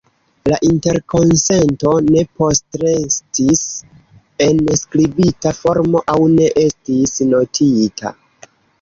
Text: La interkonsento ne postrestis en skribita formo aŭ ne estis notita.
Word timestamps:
La 0.51 0.55
interkonsento 0.67 1.91
ne 2.07 2.23
postrestis 2.41 3.63
en 4.49 4.65
skribita 4.83 5.57
formo 5.63 6.05
aŭ 6.17 6.21
ne 6.37 6.53
estis 6.67 7.19
notita. 7.33 8.19